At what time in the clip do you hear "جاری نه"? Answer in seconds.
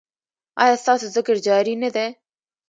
1.47-1.89